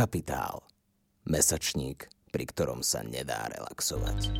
[0.00, 0.64] Kapitál.
[1.28, 4.32] Mesačník, pri ktorom sa nedá relaxovať.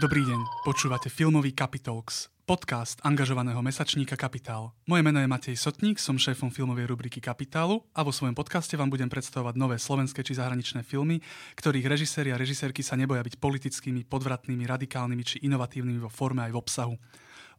[0.00, 0.40] Dobrý deň,
[0.72, 4.72] počúvate filmový Capitalx, podcast angažovaného mesačníka Kapitál.
[4.88, 8.88] Moje meno je Matej Sotník, som šéfom filmovej rubriky Kapitálu a vo svojom podcaste vám
[8.88, 11.20] budem predstavovať nové slovenské či zahraničné filmy,
[11.60, 16.56] ktorých režiséri a režisérky sa neboja byť politickými, podvratnými, radikálnymi či inovatívnymi vo forme aj
[16.56, 16.96] v obsahu.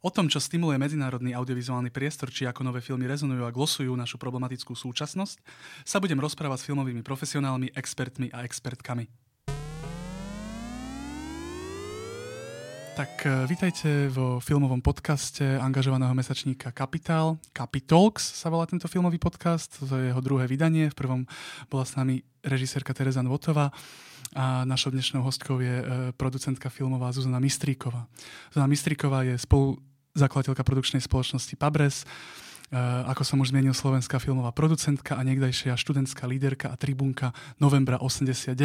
[0.02, 4.18] O tom, čo stimuluje medzinárodný audiovizuálny priestor, či ako nové filmy rezonujú a glosujú našu
[4.18, 5.38] problematickú súčasnosť,
[5.86, 9.06] sa budem rozprávať s filmovými profesionálmi, expertmi a expertkami.
[12.94, 17.42] Tak e, vítajte vo filmovom podcaste angažovaného mesačníka Kapitál.
[17.50, 20.94] Capitalx sa volá tento filmový podcast, to je jeho druhé vydanie.
[20.94, 21.26] V prvom
[21.66, 23.74] bola s nami režisérka Teresa Nvotová
[24.38, 28.06] a našou dnešnou hostkou je e, producentka filmová Zuzana Mistríková.
[28.54, 32.06] Zuzana Mistríková je spoluzakladateľka produkčnej spoločnosti Pabres,
[33.06, 37.30] ako som už zmienil, slovenská filmová producentka a niekdajšia študentská líderka a tribunka
[37.62, 38.58] novembra 89.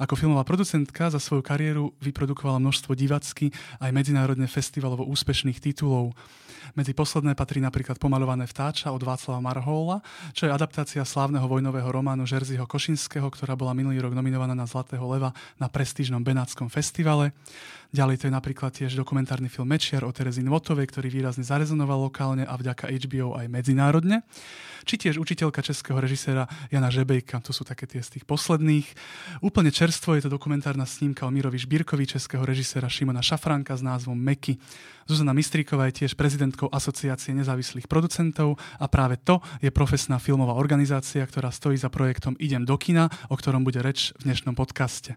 [0.00, 3.52] Ako filmová producentka za svoju kariéru vyprodukovala množstvo divacky
[3.84, 6.16] aj medzinárodne festivalovo úspešných titulov.
[6.76, 10.04] Medzi posledné patrí napríklad Pomalované vtáča od Václava Marhola,
[10.36, 15.04] čo je adaptácia slávneho vojnového románu Žerziho Košinského, ktorá bola minulý rok nominovaná na Zlatého
[15.08, 17.32] leva na prestížnom Benátskom festivale.
[17.88, 22.44] Ďalej to je napríklad tiež dokumentárny film Mečiar o Terezi Nvotovej, ktorý výrazne zarezonoval lokálne
[22.44, 24.28] a vďaka HBO aj medzinárodne.
[24.84, 28.84] Či tiež učiteľka českého režiséra Jana Žebejka, to sú také tie z tých posledných.
[29.40, 34.20] Úplne čerstvo je to dokumentárna snímka o Mirovi Žbírkovi, českého režiséra Šimona Šafranka s názvom
[34.20, 34.60] Meky.
[35.08, 41.24] Zuzana Mistríková je tiež prezidentkou Asociácie nezávislých producentov a práve to je profesná filmová organizácia,
[41.24, 45.16] ktorá stojí za projektom Idem do kina, o ktorom bude reč v dnešnom podcaste.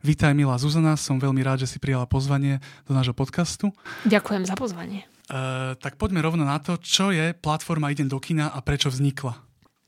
[0.00, 2.56] Vítaj, milá Zuzana, som veľmi rád, že si prijala pozvanie
[2.88, 3.68] do nášho podcastu.
[4.08, 5.04] Ďakujem za pozvanie.
[5.28, 9.36] Uh, tak poďme rovno na to, čo je platforma Idem do kina a prečo vznikla.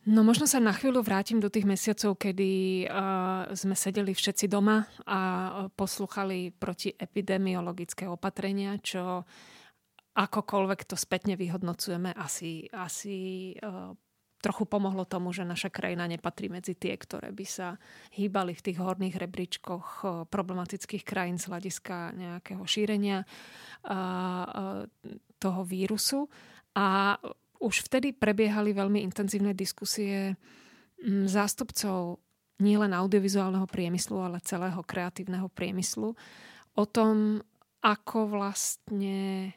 [0.05, 4.85] No možno sa na chvíľu vrátim do tých mesiacov, kedy uh, sme sedeli všetci doma
[5.09, 5.21] a
[5.73, 9.25] posluchali protiepidemiologické opatrenia, čo
[10.13, 13.97] akokoľvek to spätne vyhodnocujeme, asi, asi uh,
[14.43, 17.79] trochu pomohlo tomu, že naša krajina nepatrí medzi tie, ktoré by sa
[18.19, 24.83] hýbali v tých horných rebríčkoch eh, problematických krajín z hľadiska nejakého šírenia eh, eh,
[25.39, 26.27] toho vírusu.
[26.75, 27.17] A
[27.63, 30.35] už vtedy prebiehali veľmi intenzívne diskusie
[30.99, 32.19] mm, zástupcov
[32.59, 36.15] nielen audiovizuálneho priemyslu, ale celého kreatívneho priemyslu
[36.75, 37.43] o tom,
[37.83, 39.51] ako vlastne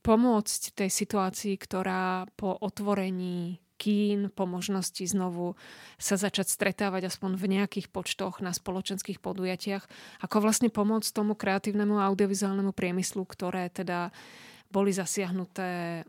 [0.00, 5.54] pomôcť tej situácii, ktorá po otvorení kín, po možnosti znovu
[5.96, 9.86] sa začať stretávať aspoň v nejakých počtoch na spoločenských podujatiach,
[10.26, 14.10] ako vlastne pomôcť tomu kreatívnemu audiovizuálnemu priemyslu, ktoré teda
[14.68, 16.02] boli zasiahnuté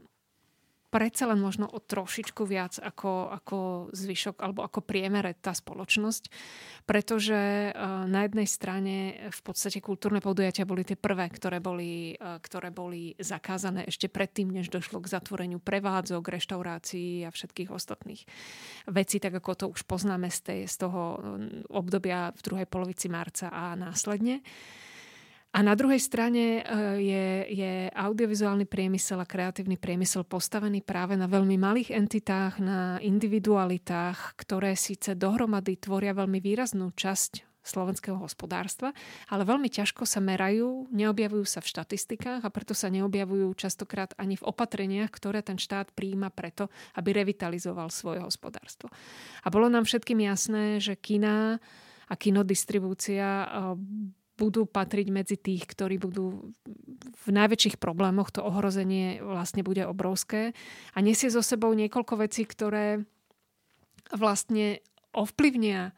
[0.89, 3.57] predsa len možno o trošičku viac ako, ako
[3.93, 6.23] zvyšok alebo ako priemere tá spoločnosť,
[6.89, 8.95] pretože uh, na jednej strane
[9.29, 14.49] v podstate kultúrne podujatia boli tie prvé, ktoré boli, uh, ktoré boli zakázané ešte predtým,
[14.49, 18.25] než došlo k zatvoreniu prevádzok, reštaurácií a všetkých ostatných
[18.89, 21.21] vecí, tak ako to už poznáme z, tej, z toho
[21.69, 24.41] obdobia v druhej polovici marca a následne.
[25.49, 26.63] A na druhej strane e,
[27.01, 34.37] je, je audiovizuálny priemysel a kreatívny priemysel postavený práve na veľmi malých entitách, na individualitách,
[34.37, 38.95] ktoré síce dohromady tvoria veľmi výraznú časť slovenského hospodárstva,
[39.29, 44.39] ale veľmi ťažko sa merajú, neobjavujú sa v štatistikách a preto sa neobjavujú častokrát ani
[44.39, 48.89] v opatreniach, ktoré ten štát príjima preto, aby revitalizoval svoje hospodárstvo.
[49.43, 51.61] A bolo nám všetkým jasné, že kina
[52.09, 53.47] a kinodistribúcia e,
[54.39, 56.55] budú patriť medzi tých, ktorí budú
[57.19, 58.31] v najväčších problémoch.
[58.31, 60.55] To ohrozenie vlastne bude obrovské
[60.95, 63.03] a nesie so sebou niekoľko vecí, ktoré
[64.15, 64.79] vlastne
[65.11, 65.91] ovplyvnia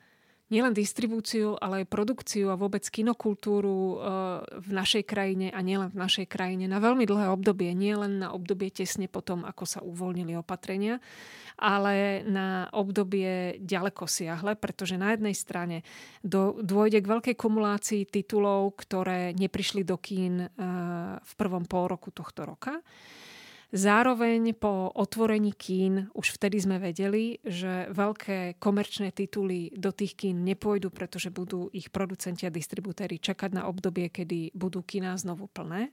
[0.51, 3.97] nielen distribúciu, ale aj produkciu a vôbec kinokultúru eh,
[4.59, 8.69] v našej krajine a nielen v našej krajine na veľmi dlhé obdobie, nielen na obdobie
[8.69, 10.99] tesne potom, ako sa uvoľnili opatrenia,
[11.55, 15.87] ale na obdobie ďaleko siahle, pretože na jednej strane
[16.25, 20.49] dôjde k veľkej kumulácii titulov, ktoré neprišli do kín uh,
[21.21, 22.81] v prvom pol roku tohto roka.
[23.71, 30.43] Zároveň po otvorení kín už vtedy sme vedeli, že veľké komerčné tituly do tých kín
[30.43, 35.87] nepôjdu, pretože budú ich producenti a distribútéri čakať na obdobie, kedy budú kína znovu plné.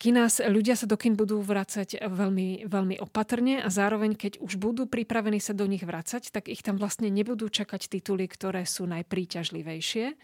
[0.00, 4.88] kina, ľudia sa do kin budú vracať veľmi, veľmi opatrne a zároveň, keď už budú
[4.88, 10.16] pripravení sa do nich vracať, tak ich tam vlastne nebudú čakať tituly, ktoré sú najpríťažlivejšie.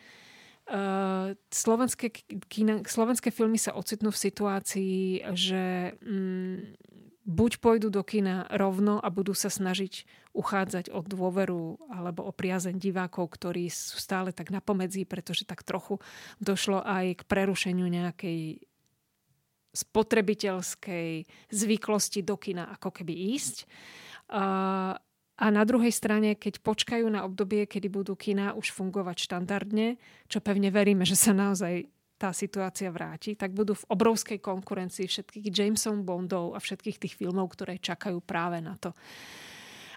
[0.71, 2.15] Uh, slovenské,
[2.47, 6.79] kina, slovenské filmy sa ocitnú v situácii, že mm,
[7.27, 12.79] buď pôjdu do kina rovno a budú sa snažiť uchádzať o dôveru alebo o priazeň
[12.79, 15.99] divákov, ktorí sú stále tak napomedzí, pretože tak trochu
[16.39, 18.63] došlo aj k prerušeniu nejakej
[19.71, 23.67] spotrebiteľskej zvyklosti do kina ako keby ísť.
[24.31, 24.95] Uh,
[25.41, 29.97] a na druhej strane, keď počkajú na obdobie, kedy budú kina už fungovať štandardne,
[30.29, 31.89] čo pevne veríme, že sa naozaj
[32.21, 37.57] tá situácia vráti, tak budú v obrovskej konkurencii všetkých Jameson Bondov a všetkých tých filmov,
[37.57, 38.93] ktoré čakajú práve na to.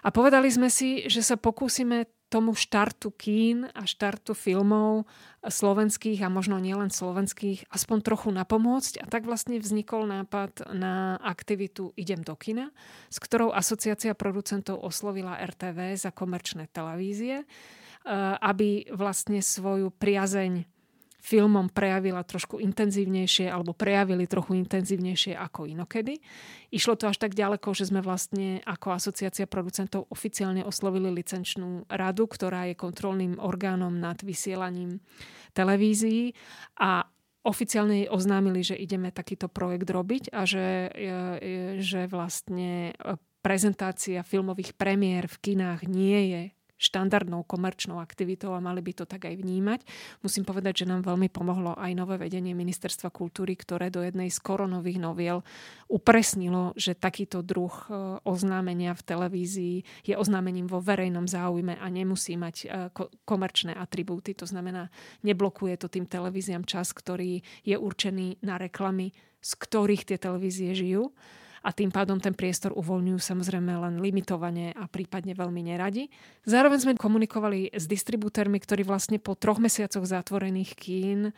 [0.00, 5.06] A povedali sme si, že sa pokúsime tomu štartu kín a štartu filmov
[5.46, 8.98] slovenských a možno nielen slovenských aspoň trochu napomôcť.
[8.98, 12.74] A tak vlastne vznikol nápad na aktivitu Idem do kina,
[13.06, 17.46] s ktorou asociácia producentov oslovila RTV za komerčné televízie, eh,
[18.42, 20.73] aby vlastne svoju priazeň
[21.24, 26.20] filmom prejavila trošku intenzívnejšie alebo prejavili trochu intenzívnejšie ako inokedy.
[26.68, 32.28] Išlo to až tak ďaleko, že sme vlastne ako asociácia producentov oficiálne oslovili licenčnú radu,
[32.28, 35.00] ktorá je kontrolným orgánom nad vysielaním
[35.56, 36.36] televízií
[36.76, 37.08] a
[37.40, 40.92] oficiálne jej oznámili, že ideme takýto projekt robiť a že,
[41.80, 42.92] že vlastne
[43.40, 46.42] prezentácia filmových premiér v kinách nie je
[46.78, 49.80] štandardnou komerčnou aktivitou a mali by to tak aj vnímať.
[50.20, 54.38] Musím povedať, že nám veľmi pomohlo aj nové vedenie Ministerstva kultúry, ktoré do jednej z
[54.42, 55.46] koronových noviel
[55.86, 57.86] upresnilo, že takýto druh e,
[58.26, 62.66] oznámenia v televízii je oznámením vo verejnom záujme a nemusí mať e,
[63.22, 64.34] komerčné atribúty.
[64.38, 64.90] To znamená,
[65.22, 71.14] neblokuje to tým televíziám čas, ktorý je určený na reklamy, z ktorých tie televízie žijú
[71.64, 76.12] a tým pádom ten priestor uvoľňujú samozrejme len limitovane a prípadne veľmi neradi.
[76.44, 81.32] Zároveň sme komunikovali s distribútormi, ktorí vlastne po troch mesiacoch zatvorených kín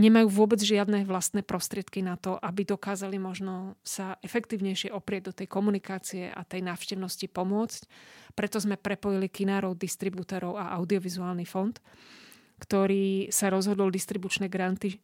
[0.00, 5.48] nemajú vôbec žiadne vlastné prostriedky na to, aby dokázali možno sa efektívnejšie oprieť do tej
[5.50, 7.80] komunikácie a tej návštevnosti pomôcť.
[8.32, 11.76] Preto sme prepojili kinárov, distribútorov a audiovizuálny fond,
[12.62, 14.96] ktorý sa rozhodol distribučné granty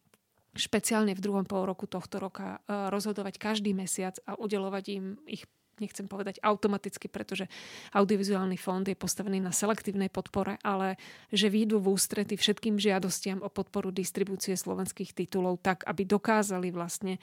[0.57, 5.45] špeciálne v druhom pol roku tohto roka e, rozhodovať každý mesiac a udelovať im ich
[5.81, 7.47] nechcem povedať automaticky, pretože
[7.95, 10.99] audiovizuálny fond je postavený na selektívnej podpore, ale
[11.31, 17.23] že výjdu v ústrety všetkým žiadostiam o podporu distribúcie slovenských titulov tak, aby dokázali vlastne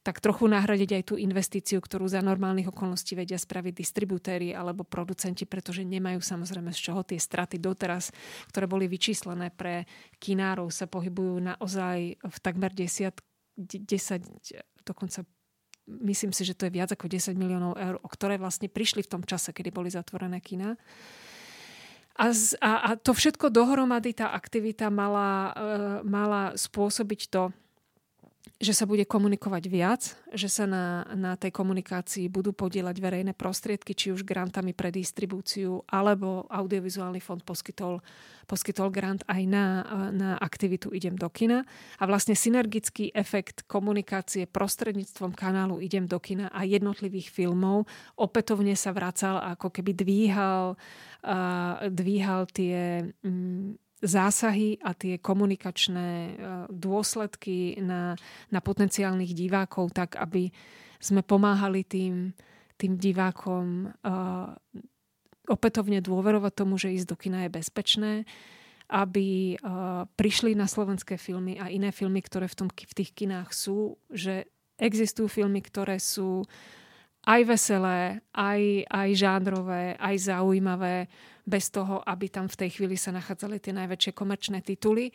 [0.00, 5.44] tak trochu nahradiť aj tú investíciu, ktorú za normálnych okolností vedia spraviť distribútéri alebo producenti,
[5.44, 8.08] pretože nemajú samozrejme z čoho tie straty doteraz,
[8.48, 9.84] ktoré boli vyčíslené pre
[10.16, 13.12] kinárov, sa pohybujú naozaj v takmer 10,
[13.60, 15.20] 10 dokonca
[15.90, 19.12] myslím si, že to je viac ako 10 miliónov eur, o ktoré vlastne prišli v
[19.18, 20.78] tom čase, kedy boli zatvorené kina.
[22.20, 25.52] A, z, a, a to všetko dohromady, tá aktivita mala, e,
[26.04, 27.48] mala spôsobiť to,
[28.60, 30.02] že sa bude komunikovať viac,
[30.36, 35.80] že sa na, na tej komunikácii budú podielať verejné prostriedky, či už grantami pre distribúciu,
[35.88, 38.04] alebo audiovizuálny fond poskytol,
[38.44, 39.64] poskytol grant aj na,
[40.12, 41.64] na aktivitu Idem do kina.
[41.96, 47.88] A vlastne synergický efekt komunikácie prostredníctvom kanálu Idem do kina a jednotlivých filmov
[48.20, 50.76] opätovne sa vracal ako keby dvíhal,
[51.24, 53.08] uh, dvíhal tie...
[53.24, 56.32] Um, zásahy a tie komunikačné e,
[56.72, 58.16] dôsledky na,
[58.48, 60.48] na potenciálnych divákov, tak aby
[61.00, 62.36] sme pomáhali tým,
[62.76, 64.52] tým divákom uh,
[65.48, 68.12] opätovne dôverovať tomu, že ísť do kina je bezpečné,
[68.92, 73.48] aby uh, prišli na slovenské filmy a iné filmy, ktoré v, tom, v tých kinách
[73.56, 76.44] sú, že existujú filmy, ktoré sú
[77.26, 81.08] aj veselé, aj, aj žánrové, aj zaujímavé,
[81.50, 85.10] bez toho, aby tam v tej chvíli sa nachádzali tie najväčšie komerčné tituly.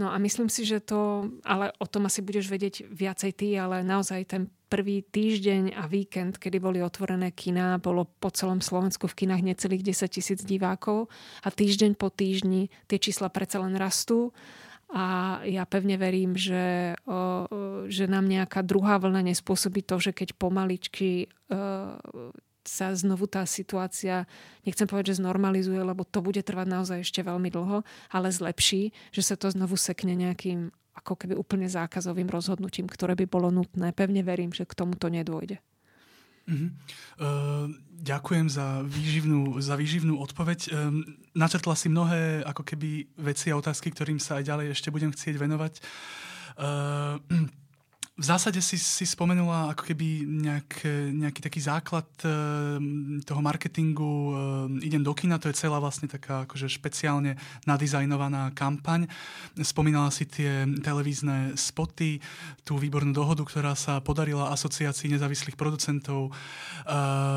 [0.00, 3.84] No a myslím si, že to, ale o tom asi budeš vedieť viacej ty, ale
[3.84, 4.42] naozaj ten
[4.72, 9.94] prvý týždeň a víkend, kedy boli otvorené kina, bolo po celom Slovensku v kinách necelých
[9.94, 11.12] 10 tisíc divákov
[11.46, 14.34] a týždeň po týždni tie čísla predsa len rastú
[14.92, 16.94] a ja pevne verím, že,
[17.88, 21.96] že nám nejaká druhá vlna nespôsobí to, že keď pomaličky o,
[22.64, 24.24] sa znovu tá situácia,
[24.64, 29.22] nechcem povedať, že znormalizuje, lebo to bude trvať naozaj ešte veľmi dlho, ale zlepší, že
[29.22, 33.90] sa to znovu sekne nejakým ako keby úplne zákazovým rozhodnutím, ktoré by bolo nutné.
[33.92, 35.60] Pevne verím, že k tomuto nedôjde.
[36.44, 36.68] Uh-huh.
[37.16, 37.66] Uh,
[38.04, 40.60] ďakujem za výživnú, za výživnú odpoveď.
[40.70, 41.00] Um,
[41.32, 45.40] načrtla si mnohé ako keby veci a otázky, ktorým sa aj ďalej ešte budem chcieť
[45.40, 45.80] venovať.
[46.60, 47.16] Uh,
[48.14, 50.86] v zásade si, si spomenula ako keby nejak,
[51.18, 52.30] nejaký taký základ e,
[53.26, 54.32] toho marketingu e,
[54.86, 57.34] Idem do kina, to je celá vlastne taká akože špeciálne
[57.66, 59.10] nadizajnovaná kampaň.
[59.58, 62.22] Spomínala si tie televízne spoty,
[62.62, 66.32] tú výbornú dohodu, ktorá sa podarila asociácii nezávislých producentov e,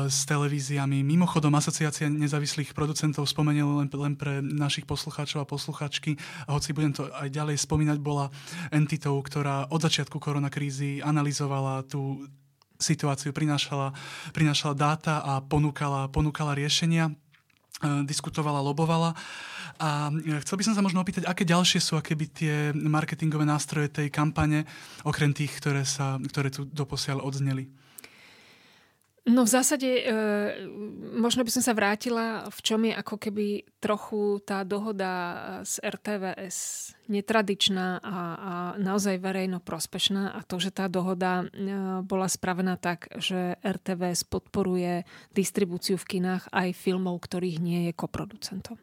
[0.06, 1.02] s televíziami.
[1.02, 6.14] Mimochodom, asociácia nezávislých producentov spomenul len, len pre našich poslucháčov a posluchačky,
[6.46, 8.30] hoci budem to aj ďalej spomínať, bola
[8.70, 12.28] entitou, ktorá od začiatku koronakrízy krízy, analyzovala tú
[12.76, 13.96] situáciu, prinášala,
[14.36, 17.12] prinášala dáta a ponúkala, ponúkala riešenia e,
[18.04, 19.16] diskutovala, lobovala.
[19.80, 23.48] A e, chcel by som sa možno opýtať, aké ďalšie sú aké by tie marketingové
[23.48, 24.68] nástroje tej kampane,
[25.08, 27.72] okrem tých, ktoré, sa, ktoré tu doposiaľ odzneli?
[29.28, 30.02] No v zásade e,
[31.20, 35.12] možno by som sa vrátila, v čom je ako keby trochu tá dohoda
[35.68, 36.56] z RTVS
[37.12, 41.46] netradičná a, a naozaj verejno prospešná a to, že tá dohoda e,
[42.08, 45.04] bola spravená tak, že RTVS podporuje
[45.36, 48.80] distribúciu v kinách aj filmov, ktorých nie je koproducentom.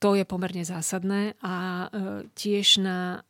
[0.00, 1.54] To je pomerne zásadné a
[1.84, 1.86] e,
[2.32, 3.28] tiež na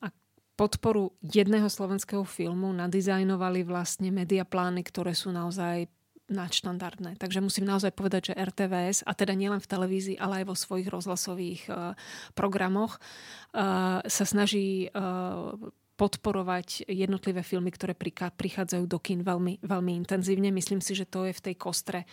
[0.59, 5.87] podporu jedného slovenského filmu nadizajnovali vlastne mediaplány, ktoré sú naozaj
[6.29, 7.17] nadštandardné.
[7.17, 10.91] Takže musím naozaj povedať, že RTVS, a teda nielen v televízii, ale aj vo svojich
[10.93, 11.97] rozhlasových uh,
[12.37, 15.57] programoch, uh, sa snaží uh,
[15.99, 17.97] podporovať jednotlivé filmy, ktoré
[18.31, 20.55] prichádzajú do kín veľmi, veľmi intenzívne.
[20.55, 22.07] Myslím si, že to je v tej kostre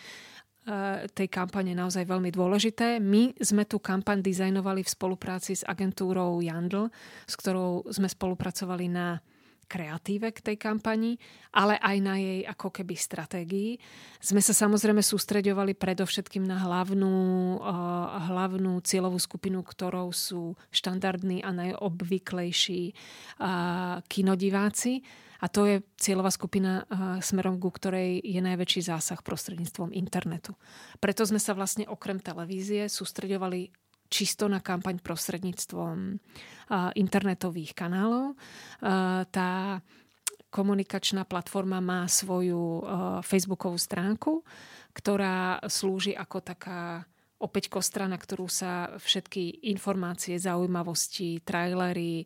[1.14, 2.98] tej kampane naozaj veľmi dôležité.
[2.98, 6.90] My sme tú kampaň dizajnovali v spolupráci s agentúrou Jandl,
[7.30, 9.22] s ktorou sme spolupracovali na
[9.66, 11.18] kreatíve k tej kampani,
[11.58, 13.72] ale aj na jej ako keby stratégii.
[14.22, 17.14] Sme sa samozrejme sústreďovali predovšetkým na hlavnú,
[17.60, 25.02] uh, hlavnú cieľovú skupinu, ktorou sú štandardní a najobvyklejší uh, kinodiváci
[25.40, 26.88] a to je cieľová skupina
[27.20, 30.56] smerom, ku ktorej je najväčší zásah prostredníctvom internetu.
[31.04, 33.72] Preto sme sa vlastne okrem televízie sústredovali
[34.06, 36.22] čisto na kampaň prostredníctvom
[36.96, 38.38] internetových kanálov.
[39.34, 39.82] Tá
[40.54, 42.86] komunikačná platforma má svoju
[43.26, 44.46] facebookovú stránku,
[44.96, 47.04] ktorá slúži ako taká
[47.36, 52.24] opäť kostra, na ktorú sa všetky informácie, zaujímavosti, trailery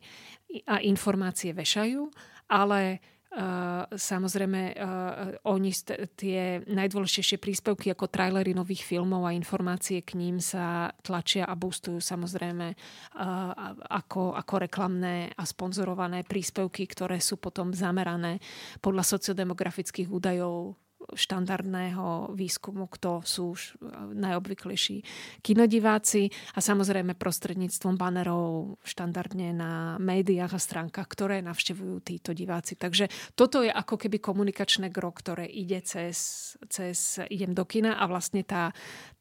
[0.70, 2.06] a informácie vešajú
[2.50, 2.98] ale
[3.30, 5.70] Uh, samozrejme, uh, oni
[6.18, 12.02] tie najdôležitejšie príspevky ako trailery nových filmov a informácie k ním sa tlačia a boostujú
[12.02, 13.54] samozrejme uh,
[13.86, 18.42] ako, ako reklamné a sponzorované príspevky, ktoré sú potom zamerané
[18.82, 20.74] podľa sociodemografických údajov
[21.14, 23.80] štandardného výskumu, kto sú už
[24.14, 25.02] najobvyklejší
[25.44, 32.74] kinodiváci a samozrejme prostredníctvom banerov štandardne na médiách a stránkach, ktoré navštevujú títo diváci.
[32.74, 38.04] Takže toto je ako keby komunikačné gro, ktoré ide cez, cez idem do kina a
[38.06, 38.74] vlastne tá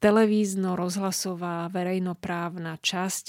[0.04, 3.26] televízno-rozhlasová verejnoprávna časť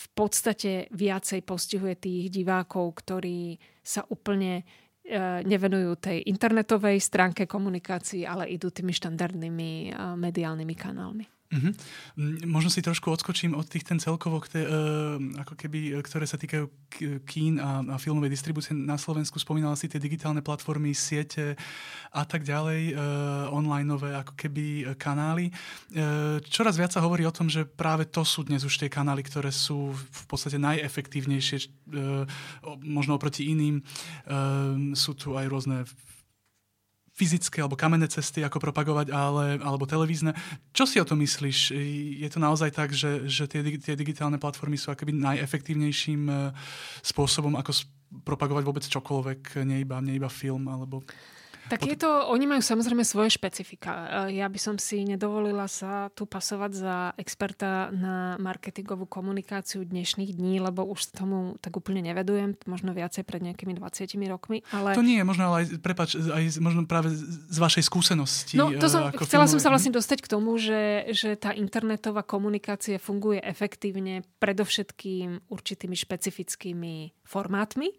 [0.00, 4.89] v podstate viacej postihuje tých divákov, ktorí sa úplne E,
[5.42, 11.39] nevenujú tej internetovej stránke komunikácií, ale idú tými štandardnými e, mediálnymi kanálmi.
[11.50, 11.74] Uh-huh.
[12.46, 14.70] Možno si trošku odskočím od tých ten celkovo, kte, uh,
[15.42, 16.70] ako keby, ktoré sa týkajú
[17.26, 19.38] kín a, a filmovej distribúcie na Slovensku.
[19.38, 21.58] Spomínala si tie digitálne platformy, siete
[22.10, 22.98] a tak ďalej,
[23.54, 25.54] onlineové ako keby kanály.
[26.50, 29.54] Čoraz viac sa hovorí o tom, že práve to sú dnes už tie kanály, ktoré
[29.54, 31.70] sú v podstate najefektívnejšie,
[32.82, 33.82] možno oproti iným.
[34.26, 35.86] Uh, sú tu aj rôzne
[37.20, 40.32] fyzické alebo kamenné cesty, ako propagovať, ale, alebo televízne.
[40.72, 41.76] Čo si o to myslíš?
[42.16, 46.34] Je to naozaj tak, že, že tie, tie digitálne platformy sú akoby najefektívnejším e,
[47.04, 47.76] spôsobom, ako
[48.24, 51.04] propagovať vôbec čokoľvek, nie iba, nie iba film alebo...
[51.70, 54.26] Tak je to, oni majú samozrejme svoje špecifika.
[54.26, 60.34] E, ja by som si nedovolila sa tu pasovať za experta na marketingovú komunikáciu dnešných
[60.34, 64.66] dní, lebo už tomu tak úplne nevedujem, možno viacej pred nejakými 20 rokmi.
[64.74, 64.98] Ale...
[64.98, 68.58] To nie je, možno ale aj, prepač, aj možno práve z vašej skúsenosti.
[68.58, 69.54] No, to som, e, chcela filmové...
[69.54, 75.94] som sa vlastne dostať k tomu, že, že tá internetová komunikácia funguje efektívne predovšetkým určitými
[75.94, 77.94] špecifickými formátmi,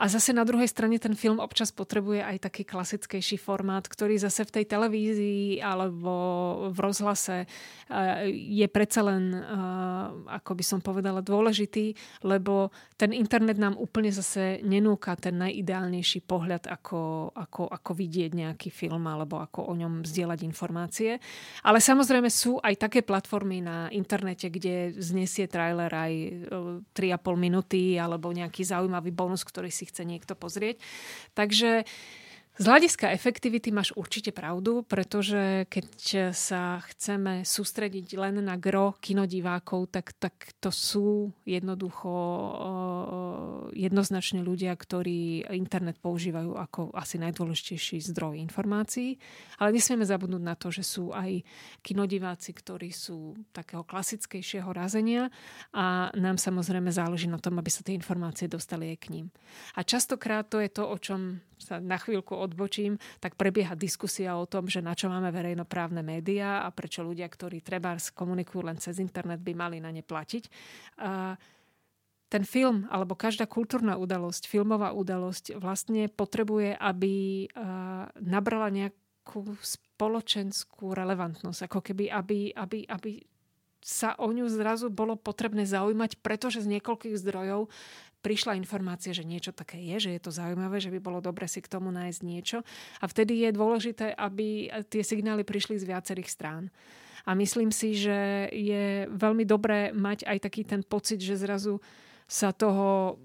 [0.00, 4.48] a zase na druhej strane ten film občas potrebuje aj taký klasickejší formát, ktorý zase
[4.48, 6.12] v tej televízii alebo
[6.72, 9.44] v rozhlase eh, je predsa len, eh,
[10.40, 11.92] ako by som povedala, dôležitý,
[12.24, 18.72] lebo ten internet nám úplne zase nenúka ten najideálnejší pohľad, ako, ako, ako vidieť nejaký
[18.72, 21.20] film alebo ako o ňom zdieľať informácie.
[21.60, 26.12] Ale samozrejme sú aj také platformy na internete, kde znesie trailer aj
[26.96, 30.78] 3,5 eh, minúty alebo nejaký zaujímavý bonus, ktorý si chce niekto pozrieť.
[31.34, 31.82] Takže
[32.60, 35.86] z hľadiska efektivity máš určite pravdu, pretože keď
[36.36, 42.12] sa chceme sústrediť len na gro kinodivákov, tak, tak to sú jednoducho
[43.72, 49.16] jednoznačne ľudia, ktorí internet používajú ako asi najdôležitejší zdroj informácií.
[49.56, 51.40] Ale nesmieme zabudnúť na to, že sú aj
[51.80, 55.32] kinodiváci, ktorí sú takého klasickejšieho razenia
[55.72, 59.26] a nám samozrejme záleží na tom, aby sa tie informácie dostali aj k ním.
[59.72, 64.50] A častokrát to je to, o čom sa na chvíľku odbočím, tak prebieha diskusia o
[64.50, 68.98] tom, že na čo máme verejnoprávne médiá a prečo ľudia, ktorí treba komunikujú len cez
[68.98, 70.44] internet, by mali na ne platiť.
[71.00, 71.38] A
[72.30, 77.46] ten film alebo každá kultúrna udalosť, filmová udalosť vlastne potrebuje, aby
[78.22, 81.66] nabrala nejakú spoločenskú relevantnosť.
[81.66, 83.18] Ako keby, aby, aby, aby
[83.82, 87.72] sa o ňu zrazu bolo potrebné zaujímať, pretože z niekoľkých zdrojov
[88.20, 91.64] prišla informácia, že niečo také je, že je to zaujímavé, že by bolo dobre si
[91.64, 92.58] k tomu nájsť niečo.
[93.00, 96.68] A vtedy je dôležité, aby tie signály prišli z viacerých strán.
[97.28, 101.80] A myslím si, že je veľmi dobré mať aj taký ten pocit, že zrazu
[102.24, 103.20] sa toho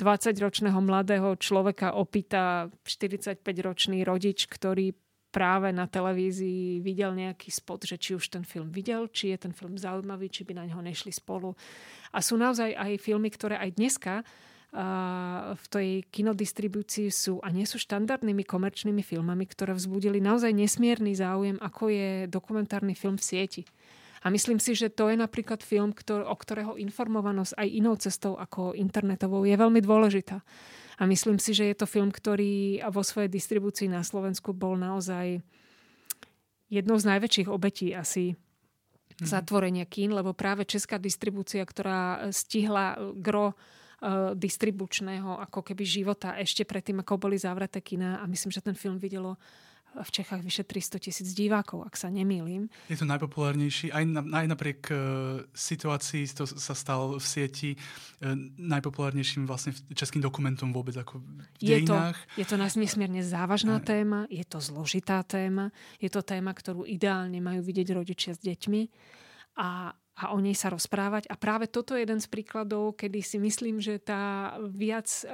[0.00, 4.96] 20-ročného mladého človeka opýta 45-ročný rodič, ktorý
[5.30, 9.54] práve na televízii videl nejaký spot, že či už ten film videl, či je ten
[9.54, 11.54] film zaujímavý, či by na ňo nešli spolu.
[12.10, 14.14] A sú naozaj aj filmy, ktoré aj dneska
[15.50, 21.58] v tej kinodistribúcii sú a nie sú štandardnými komerčnými filmami, ktoré vzbudili naozaj nesmierny záujem,
[21.58, 23.62] ako je dokumentárny film v sieti.
[24.22, 28.38] A myslím si, že to je napríklad film, ktor- o ktorého informovanosť aj inou cestou
[28.38, 30.38] ako internetovou je veľmi dôležitá.
[31.00, 35.40] A myslím si, že je to film, ktorý vo svojej distribúcii na Slovensku bol naozaj
[36.68, 39.24] jednou z najväčších obetí asi mm.
[39.24, 46.68] zatvorenia kín, lebo práve česká distribúcia, ktorá stihla gro uh, distribučného ako keby života ešte
[46.68, 49.40] predtým, ako boli zavreté kina a myslím, že ten film videlo
[49.98, 52.70] v Čechách vyše 300 tisíc divákov, ak sa nemýlim.
[52.86, 54.98] Je to najpopulárnejší, aj, na, aj napriek uh,
[55.50, 61.82] situácii to sa stal v sieti uh, najpopulárnejším vlastne českým dokumentom vôbec ako v je
[61.82, 62.16] dejinách.
[62.16, 63.86] To, je to nesmierne závažná aj.
[63.86, 68.82] téma, je to zložitá téma, je to téma, ktorú ideálne majú vidieť rodičia s deťmi
[69.58, 71.32] a a o nej sa rozprávať.
[71.32, 75.24] A práve toto je jeden z príkladov, kedy si myslím, že tá viac e,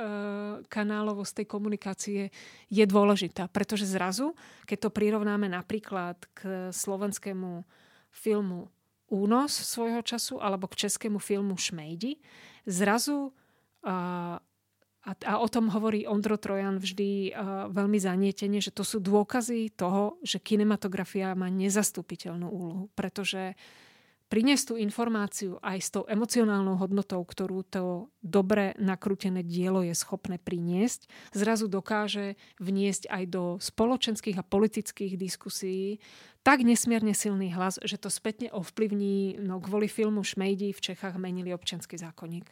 [0.63, 2.21] kanálovosť tej komunikácie
[2.71, 3.51] je dôležitá.
[3.51, 7.67] Pretože zrazu, keď to prirovnáme napríklad k slovenskému
[8.15, 8.71] filmu
[9.07, 12.23] Únos svojho času alebo k českému filmu Šmejdi,
[12.67, 13.31] zrazu
[13.83, 13.91] e,
[15.07, 19.71] a, a o tom hovorí Ondro Trojan vždy uh, veľmi zanietene, že to sú dôkazy
[19.79, 23.55] toho, že kinematografia má nezastupiteľnú úlohu, pretože
[24.27, 30.43] priniesť tú informáciu aj s tou emocionálnou hodnotou, ktorú to dobre nakrútené dielo je schopné
[30.43, 36.03] priniesť, zrazu dokáže vniesť aj do spoločenských a politických diskusí
[36.47, 41.51] tak nesmierne silný hlas, že to spätne ovplyvní, no kvôli filmu Šmejdi v Čechách menili
[41.51, 42.47] občanský zákonník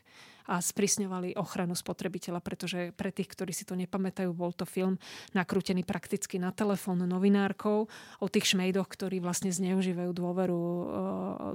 [0.45, 5.01] a sprísňovali ochranu spotrebiteľa, pretože pre tých, ktorí si to nepamätajú, bol to film
[5.33, 7.89] nakrútený prakticky na telefón novinárkou
[8.21, 10.63] o tých šmejdoch, ktorí vlastne zneužívajú dôveru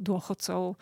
[0.01, 0.75] dôchodcov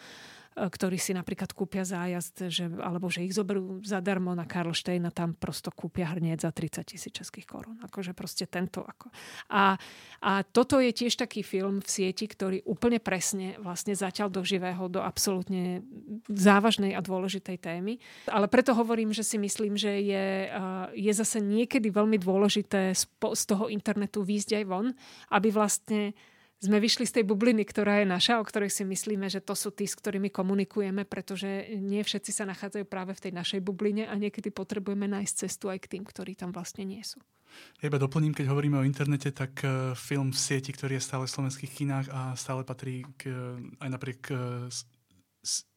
[0.58, 5.38] ktorí si napríklad kúpia zájazd, že, alebo že ich zoberú zadarmo na Karlštejn a tam
[5.38, 7.78] prosto kúpia hrnieť za 30 tisíc českých korún.
[7.86, 8.82] Akože proste tento.
[8.82, 9.14] Ako.
[9.54, 9.78] A,
[10.26, 14.90] a toto je tiež taký film v sieti, ktorý úplne presne vlastne zatiaľ do živého,
[14.90, 15.86] do absolútne
[16.26, 18.02] závažnej a dôležitej témy.
[18.26, 20.50] Ale preto hovorím, že si myslím, že je,
[20.98, 24.90] je zase niekedy veľmi dôležité z toho internetu výjsť aj von,
[25.30, 26.18] aby vlastne
[26.58, 29.70] sme vyšli z tej bubliny, ktorá je naša, o ktorej si myslíme, že to sú
[29.70, 34.14] tí, s ktorými komunikujeme, pretože nie všetci sa nachádzajú práve v tej našej bubline a
[34.18, 37.22] niekedy potrebujeme nájsť cestu aj k tým, ktorí tam vlastne nie sú.
[37.82, 41.26] Ja iba doplním, keď hovoríme o internete, tak uh, film v sieti, ktorý je stále
[41.26, 44.22] v slovenských kinách a stále patrí k, uh, aj napriek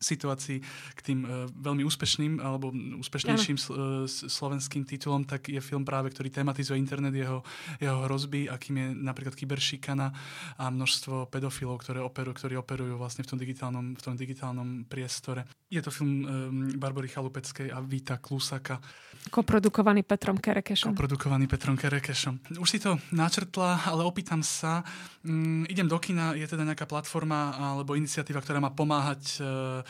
[0.01, 0.59] situácii
[0.97, 3.65] k tým uh, veľmi úspešným alebo úspešnejším uh,
[4.11, 7.47] slovenským titulom, tak je film práve, ktorý tematizuje internet, jeho,
[7.79, 10.11] jeho hrozby, akým je napríklad kyberšikana
[10.59, 15.47] a množstvo pedofilov, ktoré operujú, ktorí operujú vlastne v tom digitálnom, v tom digitálnom priestore.
[15.71, 16.27] Je to film um,
[16.75, 18.83] Barbory Chalupeckej a Víta Klusaka.
[19.31, 20.97] Koprodukovaný Petrom Kerekešom.
[20.97, 22.59] Koprodukovaný Petrom Kerekešom.
[22.59, 24.83] Už si to načrtla, ale opýtam sa,
[25.23, 29.83] um, idem do kina, je teda nejaká platforma alebo iniciatíva, ktorá má pomáhať uh,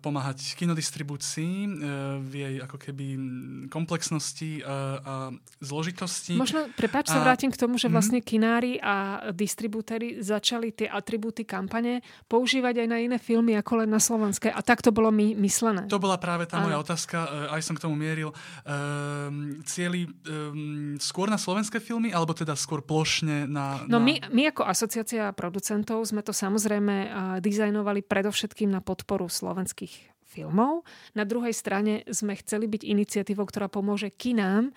[0.00, 1.72] pomáhať kinodistribúcii uh,
[2.24, 3.06] v jej ako keby
[3.68, 5.14] komplexnosti a, a
[5.60, 6.40] zložitosti.
[6.40, 7.92] Možno, prepáč, sa vrátim k tomu, že mhm.
[7.92, 12.00] vlastne kinári a distribútory začali tie atribúty kampane
[12.32, 14.48] používať aj na iné filmy ako len na slovenské.
[14.48, 15.84] A tak to bolo my, myslené.
[15.92, 18.32] To bola práve tá moja otázka, aj som k tomu mieril.
[18.64, 23.84] Um, cieli um, skôr na slovenské filmy, alebo teda skôr plošne na...
[23.84, 27.12] No my, my ako asociácia producentov sme to samozrejme
[27.42, 30.86] dizajnovali predovšetkým na podporu slovenských filmov.
[31.12, 34.72] Na druhej strane sme chceli byť iniciatívou, ktorá pomôže kinám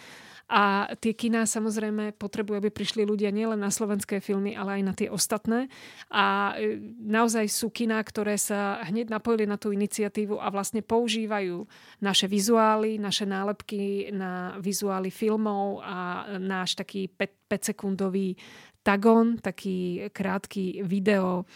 [0.45, 4.93] a tie kiná samozrejme potrebujú, aby prišli ľudia nielen na slovenské filmy, ale aj na
[4.93, 5.73] tie ostatné.
[6.13, 11.65] A e, naozaj sú kiná, ktoré sa hneď napojili na tú iniciatívu a vlastne používajú
[11.97, 18.37] naše vizuály, naše nálepky na vizuály filmov a náš taký 5-sekundový
[18.85, 21.49] tagon, taký krátky video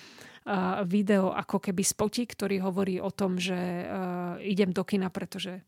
[0.88, 5.62] video ako keby spotík, ktorý hovorí o tom, že uh, idem do kina, pretože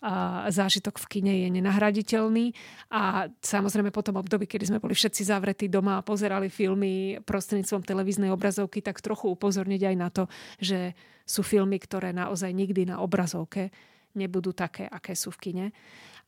[0.00, 2.56] a zážitok v kine je nenahraditeľný.
[2.88, 7.84] A samozrejme po tom období, kedy sme boli všetci zavretí doma a pozerali filmy prostredníctvom
[7.84, 10.24] televíznej obrazovky, tak trochu upozorniť aj na to,
[10.56, 10.96] že
[11.28, 13.68] sú filmy, ktoré naozaj nikdy na obrazovke
[14.16, 15.66] nebudú také, aké sú v kine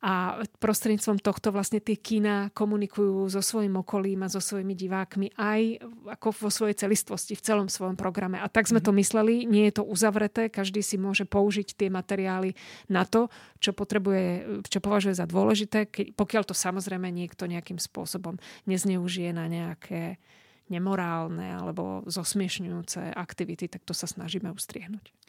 [0.03, 5.79] a prostredníctvom tohto vlastne tie kina komunikujú so svojím okolím a so svojimi divákmi aj
[6.19, 8.43] ako vo svojej celistvosti, v celom svojom programe.
[8.43, 12.51] A tak sme to mysleli, nie je to uzavreté, každý si môže použiť tie materiály
[12.91, 13.31] na to,
[13.63, 19.47] čo potrebuje, čo považuje za dôležité, keď, pokiaľ to samozrejme niekto nejakým spôsobom nezneužije na
[19.47, 20.19] nejaké
[20.67, 25.22] nemorálne alebo zosmiešňujúce aktivity, tak to sa snažíme ustriehnúť.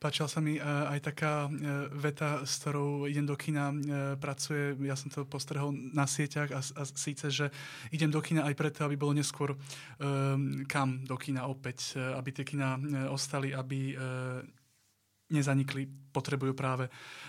[0.00, 1.52] Páčila sa mi uh, aj taká uh,
[1.92, 3.76] veta, s ktorou idem do kina, uh,
[4.16, 7.52] pracuje, ja som to postrehol na sieťach a, a síce, že
[7.92, 9.60] idem do kina aj preto, aby bolo neskôr uh,
[10.64, 12.80] kam do kina opäť, aby tie kina
[13.12, 13.92] ostali, aby
[15.30, 16.88] nezanikli, potrebujú práve,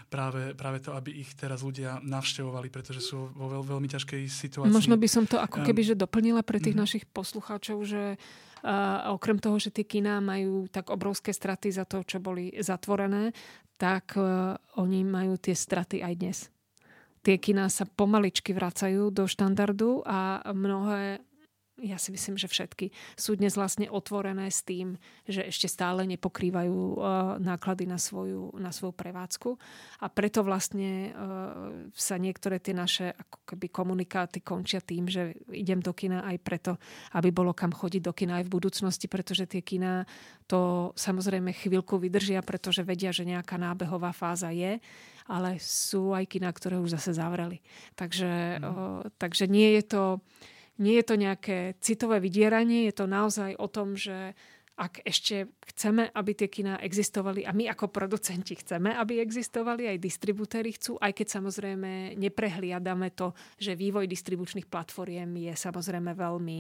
[0.10, 4.74] práve, práve to, aby ich teraz ľudia navštevovali, pretože sú vo veľ, veľmi ťažkej situácii.
[4.74, 6.82] Možno by som to ako keby že doplnila pre tých mm-hmm.
[6.82, 8.51] našich poslucháčov, že uh,
[9.10, 13.34] okrem toho, že tie kiná majú tak obrovské straty za to, čo boli zatvorené,
[13.82, 16.40] tak uh, oni majú tie straty aj dnes.
[17.22, 21.22] Tie kiná sa pomaličky vracajú do štandardu a mnohé
[21.82, 26.78] ja si myslím, že všetky sú dnes vlastne otvorené s tým, že ešte stále nepokrývajú
[26.78, 26.96] uh,
[27.42, 29.50] náklady na svoju, na svoju prevádzku.
[30.00, 35.82] A preto vlastne uh, sa niektoré tie naše ako keby komunikáty končia tým, že idem
[35.82, 36.78] do kina aj preto,
[37.18, 40.06] aby bolo kam chodiť do kina aj v budúcnosti, pretože tie kina
[40.46, 44.78] to samozrejme chvíľku vydržia, pretože vedia, že nejaká nábehová fáza je,
[45.26, 47.64] ale sú aj kina, ktoré už zase zavreli.
[47.98, 50.04] Takže, uh, takže nie je to
[50.78, 54.38] nie je to nejaké citové vydieranie, je to naozaj o tom, že
[54.80, 60.02] ak ešte chceme, aby tie kina existovali a my ako producenti chceme, aby existovali, aj
[60.02, 66.60] distribútory chcú, aj keď samozrejme neprehliadame to, že vývoj distribučných platformiem je samozrejme veľmi,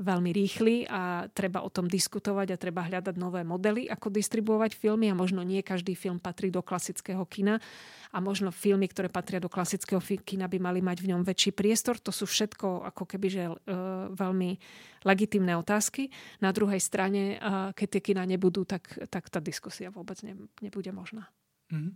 [0.00, 5.10] veľmi rýchly a treba o tom diskutovať a treba hľadať nové modely, ako distribuovať filmy
[5.10, 7.60] a možno nie každý film patrí do klasického kina
[8.08, 12.00] a možno filmy, ktoré patria do klasického kina by mali mať v ňom väčší priestor.
[12.00, 14.56] To sú všetko ako keby že, uh, veľmi
[15.04, 16.10] legitimné otázky.
[16.42, 20.90] Na druhej strane, uh, keď tie kina nebudú, tak, tak tá diskusia vôbec ne, nebude
[20.90, 21.28] možná.
[21.68, 21.92] Mm-hmm.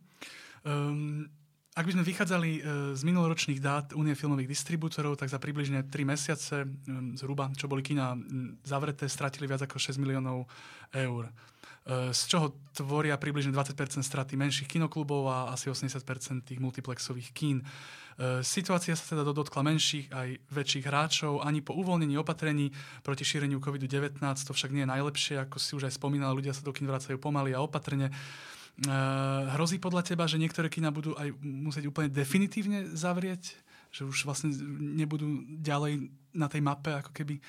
[0.63, 1.27] Um,
[1.73, 2.63] ak by sme vychádzali uh,
[2.93, 7.81] z minuloročných dát Unie filmových distribútorov, tak za približne 3 mesiace um, zhruba, čo boli
[7.81, 8.13] kina
[8.63, 10.45] zavreté, stratili viac ako 6 miliónov
[10.93, 11.33] eur.
[11.83, 17.59] Eh, z čoho tvoria približne 20% straty menších kinoklubov a asi 80% tých multiplexových kín.
[17.59, 21.43] Eh, situácia sa teda dotkla menších aj väčších hráčov.
[21.43, 22.71] Ani po uvoľnení opatrení
[23.03, 26.63] proti šíreniu COVID-19 to však nie je najlepšie, ako si už aj spomínal, ľudia sa
[26.63, 28.15] do kín vracajú pomaly a opatrne.
[28.89, 33.53] Uh, hrozí podľa teba, že niektoré kina budú aj musieť úplne definitívne zavrieť?
[33.93, 34.51] Že už vlastne
[34.97, 37.45] nebudú ďalej na tej mape ako keby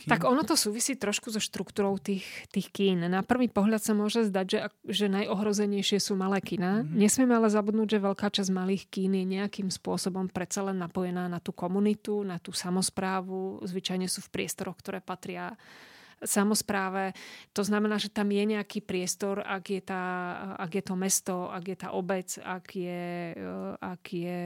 [0.00, 0.08] kín?
[0.08, 3.04] Tak ono to súvisí trošku so štruktúrou tých, tých kín.
[3.04, 6.80] Na prvý pohľad sa môže zdať, že, že najohrozenejšie sú malé kina.
[6.80, 6.96] Mm-hmm.
[6.96, 11.42] Nesmieme ale zabudnúť, že veľká časť malých kín je nejakým spôsobom predsa len napojená na
[11.42, 13.60] tú komunitu, na tú samozprávu.
[13.66, 15.58] Zvyčajne sú v priestoroch, ktoré patria
[16.20, 17.16] samozpráve.
[17.56, 20.04] To znamená, že tam je nejaký priestor, ak je, tá,
[20.60, 24.40] ak je to mesto, ak je tá obec, ak je, eh, ak je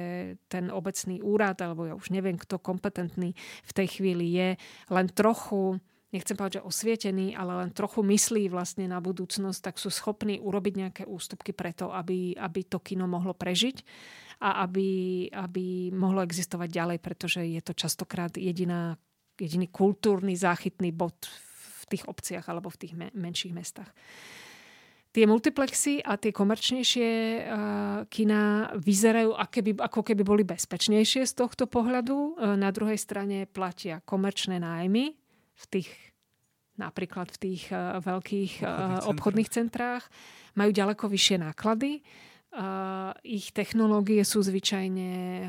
[0.46, 3.34] ten obecný úrad, alebo ja už neviem, kto kompetentný
[3.66, 4.48] v tej chvíli je,
[4.90, 5.82] len trochu
[6.14, 10.74] nechcem povedať, že osvietený, ale len trochu myslí vlastne na budúcnosť, tak sú schopní urobiť
[10.78, 13.82] nejaké ústupky preto, aby, aby to kino mohlo prežiť
[14.38, 18.94] a aby, aby mohlo existovať ďalej, pretože je to častokrát jediná,
[19.34, 21.18] jediný kultúrny záchytný bod
[21.84, 23.92] v tých obciach alebo v tých me- menších mestách.
[25.14, 27.42] tie multiplexy a tie komerčnejšie uh,
[28.10, 32.34] kina vyzerajú akéby, ako keby boli bezpečnejšie z tohto pohľadu.
[32.34, 35.14] Uh, na druhej strane platia komerčné nájmy
[35.54, 35.88] v tých
[36.74, 40.02] napríklad v tých uh, veľkých uh, obchodných centrách.
[40.58, 42.02] Majú ďaleko vyššie náklady.
[42.50, 45.46] Uh, ich technológie sú zvyčajne uh,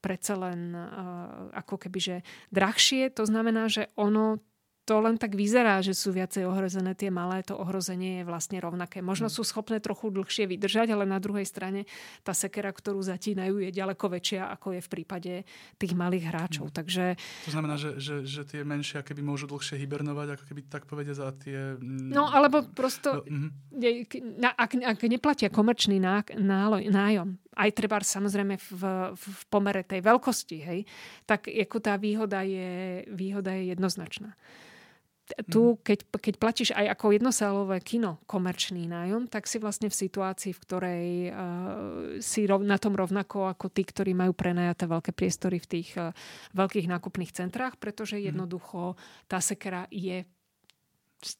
[0.00, 2.16] predsa len uh, ako keby že
[2.48, 3.12] drahšie.
[3.20, 4.40] To znamená, že ono
[4.84, 9.00] to len tak vyzerá, že sú viacej ohrozené tie malé, to ohrozenie je vlastne rovnaké.
[9.00, 9.34] Možno mm.
[9.34, 11.88] sú schopné trochu dlhšie vydržať, ale na druhej strane
[12.20, 15.32] tá sekera, ktorú zatínajú, je ďaleko väčšia, ako je v prípade
[15.80, 16.68] tých malých hráčov.
[16.68, 16.74] Mm.
[16.76, 17.04] Takže...
[17.48, 21.16] To znamená, že, že, že tie menšie keby môžu dlhšie hibernovať, ako keby tak povedia
[21.16, 21.80] za tie...
[21.80, 24.44] Mm, no, alebo prosto, mm-hmm.
[24.44, 28.82] ak, ak neplatia komerčný ná, nájom, nájom, aj treba samozrejme v,
[29.16, 30.80] v pomere tej veľkosti, hej,
[31.24, 34.36] tak ako tá výhoda je, výhoda je jednoznačná
[35.48, 35.80] tu, mhm.
[35.80, 40.62] keď, keď platíš aj ako jednosálové kino komerčný nájom, tak si vlastne v situácii, v
[40.68, 41.36] ktorej uh,
[42.20, 46.12] si rov, na tom rovnako ako tí, ktorí majú prenajaté veľké priestory v tých uh,
[46.52, 48.36] veľkých nákupných centrách, pretože mhm.
[48.36, 50.28] jednoducho tá sekera je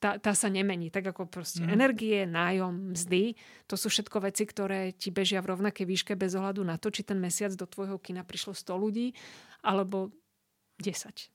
[0.00, 0.88] tá, tá sa nemení.
[0.88, 1.76] Tak ako proste mm.
[1.76, 3.36] energie, nájom, mzdy,
[3.68, 7.04] to sú všetko veci, ktoré ti bežia v rovnakej výške bez ohľadu na to, či
[7.04, 9.12] ten mesiac do tvojho kina prišlo 100 ľudí
[9.60, 10.08] alebo
[10.80, 10.88] 10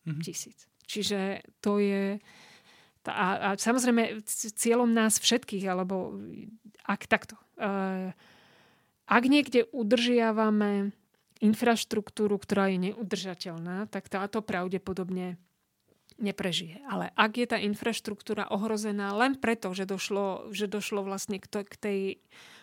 [0.10, 0.22] mm.
[0.26, 0.69] tisíc.
[0.90, 2.18] Čiže to je...
[3.06, 4.26] A, a samozrejme
[4.58, 6.18] cieľom nás všetkých, alebo
[6.86, 7.38] ak takto.
[7.58, 8.14] Uh,
[9.10, 10.94] ak niekde udržiavame
[11.42, 15.40] infraštruktúru, ktorá je neudržateľná, tak táto pravdepodobne
[16.20, 16.84] neprežije.
[16.86, 21.74] Ale ak je tá infraštruktúra ohrozená len preto, že došlo, že došlo vlastne k, k
[21.80, 22.00] tej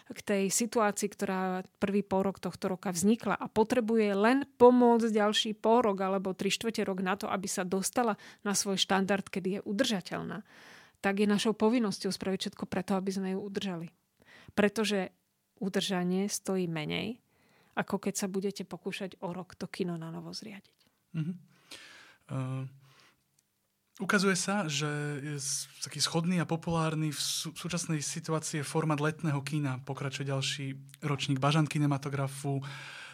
[0.07, 5.99] k tej situácii, ktorá prvý rok tohto roka vznikla a potrebuje len pomôcť ďalší rok
[5.99, 8.15] alebo tri štvrte rok na to, aby sa dostala
[8.47, 10.47] na svoj štandard, kedy je udržateľná,
[11.03, 13.91] tak je našou povinnosťou spraviť všetko preto, aby sme ju udržali.
[14.55, 15.11] Pretože
[15.59, 17.19] udržanie stojí menej,
[17.75, 20.79] ako keď sa budete pokúšať o rok to kino na novo zriadiť.
[21.19, 21.37] Mm-hmm.
[22.31, 22.86] Uh...
[23.97, 24.89] Ukazuje sa, že
[25.25, 25.41] je
[25.81, 29.81] taký schodný a populárny v, sú, v súčasnej situácii formát letného kína.
[29.89, 32.61] Pokračuje ďalší ročník Bažan kinematografu.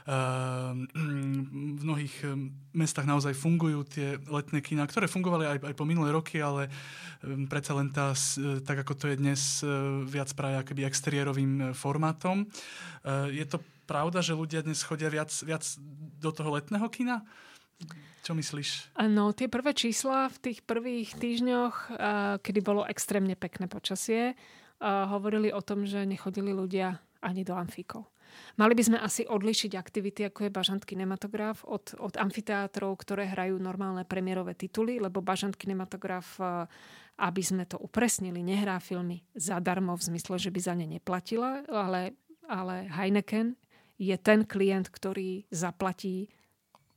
[0.02, 5.86] Uh, v mnohých ehm, mestách naozaj fungujú tie letné kína, ktoré fungovali aj, aj po
[5.86, 6.66] minulé roky, ale
[7.22, 8.10] um, predsa len tá,
[8.66, 12.42] tak ako to je dnes, uh, viac práve akoby exteriérovým e, formátom.
[13.30, 15.62] Je to pravda, že ľudia dnes chodia viac, viac
[16.18, 17.22] do toho letného kina?
[18.22, 19.02] Čo myslíš?
[19.10, 21.98] No, tie prvé čísla v tých prvých týždňoch,
[22.38, 24.38] kedy bolo extrémne pekné počasie,
[24.82, 28.06] hovorili o tom, že nechodili ľudia ani do amfíkov.
[28.56, 33.60] Mali by sme asi odlišiť aktivity, ako je Bažant kinematograf, od, od amfiteátrov, ktoré hrajú
[33.60, 36.40] normálne premiérové tituly, lebo Bažant kinematograf,
[37.20, 42.16] aby sme to upresnili, nehrá filmy zadarmo v zmysle, že by za ne neplatila, ale,
[42.48, 43.52] ale Heineken
[44.00, 46.32] je ten klient, ktorý zaplatí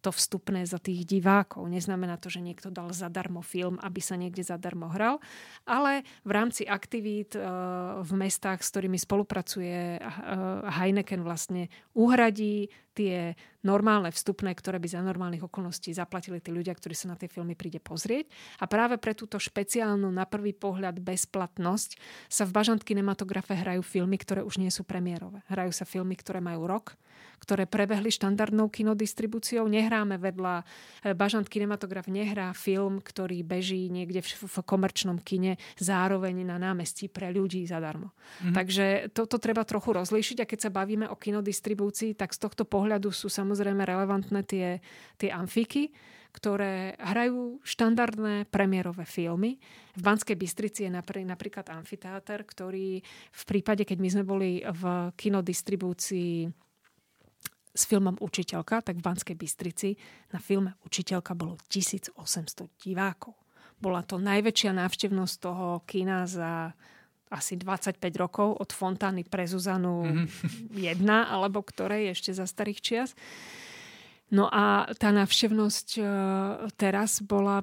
[0.05, 1.65] to vstupné za tých divákov.
[1.65, 5.17] Neznamená to, že niekto dal zadarmo film, aby sa niekde zadarmo hral,
[5.65, 7.41] ale v rámci aktivít e,
[8.05, 9.99] v mestách, s ktorými spolupracuje e,
[10.69, 16.95] Heineken vlastne uhradí tie normálne vstupné, ktoré by za normálnych okolností zaplatili tí ľudia, ktorí
[16.95, 18.31] sa na tie filmy príde pozrieť.
[18.63, 21.99] A práve pre túto špeciálnu na prvý pohľad bezplatnosť
[22.31, 25.43] sa v Bažant kinematografe hrajú filmy, ktoré už nie sú premiérové.
[25.51, 26.95] Hrajú sa filmy, ktoré majú rok,
[27.43, 29.67] ktoré prebehli štandardnou kinodistribúciou.
[29.95, 30.55] Nehráme vedľa,
[31.07, 37.07] e, Bažant kinematograf nehrá film, ktorý beží niekde v, v komerčnom kine zároveň na námestí
[37.07, 38.11] pre ľudí zadarmo.
[38.11, 38.55] Mm-hmm.
[38.59, 43.07] Takže toto treba trochu rozlíšiť a keď sa bavíme o kinodistribúcii, tak z tohto pohľadu
[43.15, 44.83] sú samozrejme relevantné tie,
[45.15, 45.95] tie amfiky,
[46.35, 49.55] ktoré hrajú štandardné premiérové filmy.
[49.95, 52.99] V Banskej Bystrici je napríklad amfiteáter, ktorý
[53.31, 54.83] v prípade, keď my sme boli v
[55.15, 56.64] kinodistribúcii
[57.75, 59.99] s filmom Učiteľka, tak v Banskej Bystrici
[60.31, 62.15] na filme Učiteľka bolo 1800
[62.79, 63.35] divákov.
[63.75, 66.71] Bola to najväčšia návštevnosť toho kina za
[67.27, 70.79] asi 25 rokov od Fontány pre Zuzanu mm-hmm.
[70.79, 73.11] jedna, alebo ktorej ešte za starých čias.
[74.31, 76.03] No a tá návštevnosť e,
[76.79, 77.61] teraz bola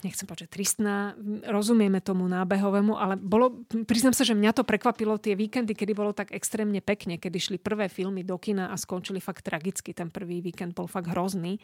[0.00, 1.12] nechcem povedať, tristná,
[1.44, 6.16] rozumieme tomu nábehovému, ale bolo, priznám sa, že mňa to prekvapilo tie víkendy, kedy bolo
[6.16, 9.92] tak extrémne pekne, kedy šli prvé filmy do kina a skončili fakt tragicky.
[9.92, 11.60] Ten prvý víkend bol fakt hrozný.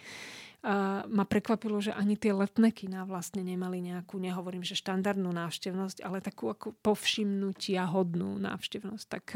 [0.60, 6.04] Uh, ma prekvapilo, že ani tie letné kina vlastne nemali nejakú, nehovorím, že štandardnú návštevnosť,
[6.04, 9.06] ale takú ako povšimnutia hodnú návštevnosť.
[9.08, 9.26] Tak.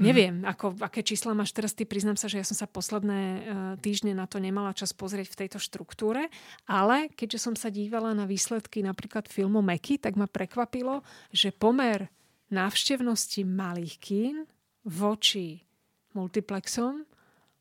[0.00, 1.76] Neviem, ako, aké čísla máš teraz.
[1.76, 3.40] Ty priznám sa, že ja som sa posledné uh,
[3.76, 6.32] týždne na to nemala čas pozrieť v tejto štruktúre,
[6.64, 12.08] ale keďže som sa dívala na výsledky napríklad filmu Meky, tak ma prekvapilo, že pomer
[12.48, 14.36] návštevnosti malých kín
[14.84, 15.64] voči
[16.12, 17.04] multiplexom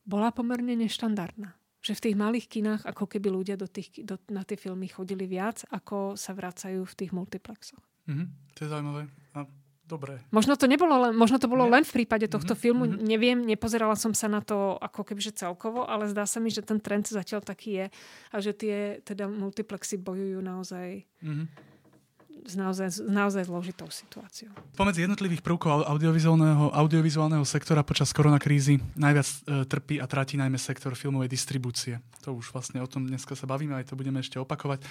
[0.04, 1.56] bola pomerne neštandardná.
[1.82, 5.26] Že v tých malých kinách ako keby ľudia do tých, do, na tie filmy chodili
[5.26, 7.82] viac, ako sa vracajú v tých multiplexoch.
[8.06, 9.04] Mm-hmm, to je zaujímavé.
[9.34, 9.40] A
[9.92, 10.24] Dobre.
[10.32, 12.64] Možno to, nebolo len, možno to bolo len v prípade tohto mm-hmm.
[12.64, 12.84] filmu.
[12.88, 13.04] Mm-hmm.
[13.04, 16.80] Neviem, nepozerala som sa na to ako kebyže celkovo, ale zdá sa mi, že ten
[16.80, 17.86] trend zatiaľ taký je
[18.32, 21.71] a že tie teda multiplexy bojujú naozaj mm-hmm
[22.46, 24.50] s naozaj, naozaj zložitou situáciou.
[24.74, 29.36] Pomedzi jednotlivých prvkov audiovizuálneho, audiovizuálneho sektora počas koronakrízy najviac e,
[29.70, 32.02] trpí a tratí najmä sektor filmovej distribúcie.
[32.26, 34.82] To už vlastne o tom dneska sa bavíme, aj to budeme ešte opakovať.
[34.82, 34.88] E,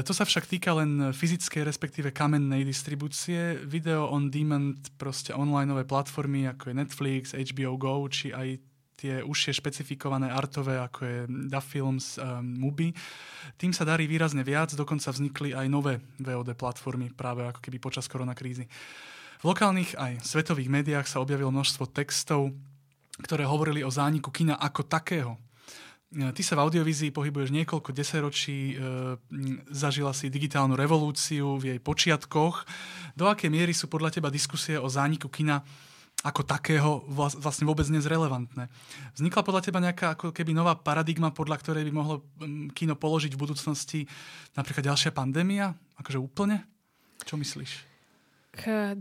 [0.00, 3.60] to sa však týka len fyzickej, respektíve kamennej distribúcie.
[3.64, 8.67] Video on demand, proste onlineové platformy ako je Netflix, HBO Go, či aj
[8.98, 12.90] tie užšie špecifikované artové, ako je Da Films, um, Mubi.
[13.54, 18.10] Tým sa darí výrazne viac, dokonca vznikli aj nové VOD platformy práve ako keby počas
[18.10, 18.66] koronakrízy.
[19.38, 22.50] V lokálnych aj svetových médiách sa objavilo množstvo textov,
[23.22, 25.38] ktoré hovorili o zániku kina ako takého.
[26.10, 28.74] E, ty sa v audiovízii pohybuješ niekoľko desaťročí, e,
[29.70, 32.66] zažila si digitálnu revolúciu v jej počiatkoch.
[33.14, 35.62] Do akej miery sú podľa teba diskusie o zániku kina
[36.26, 38.66] ako takého vlastne vôbec nezrelevantné.
[39.14, 43.38] Vznikla podľa teba nejaká ako keby nová paradigma, podľa ktorej by mohlo mm, kino položiť
[43.38, 44.00] v budúcnosti
[44.58, 45.78] napríklad ďalšia pandémia?
[45.94, 46.66] Akože úplne?
[47.22, 47.86] Čo myslíš?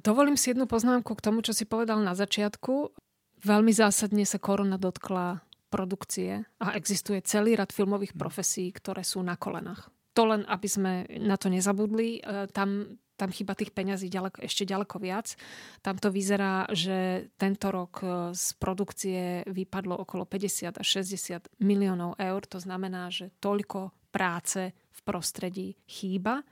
[0.05, 2.93] Dovolím si jednu poznámku k tomu, čo si povedal na začiatku.
[3.41, 5.41] Veľmi zásadne sa korona dotkla
[5.73, 8.19] produkcie a existuje celý rad filmových hm.
[8.21, 9.89] profesí, ktoré sú na kolenách.
[10.13, 12.17] To len, aby sme na to nezabudli.
[12.17, 15.33] E, tam tam chyba tých peňazí ďaleko, ešte ďaleko viac.
[15.81, 22.13] Tam to vyzerá, že tento rok e, z produkcie vypadlo okolo 50 až 60 miliónov
[22.21, 22.41] eur.
[22.45, 26.45] To znamená, že toľko práce v prostredí chýba.